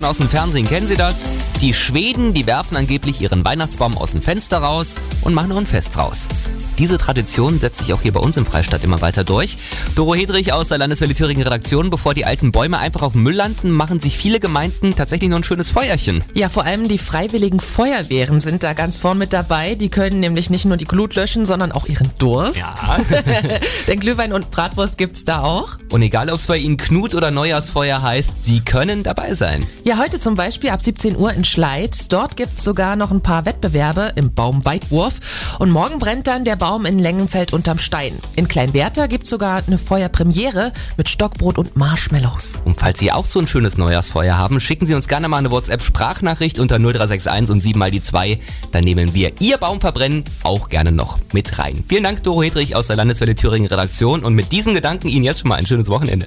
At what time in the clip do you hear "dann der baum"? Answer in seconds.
36.26-36.84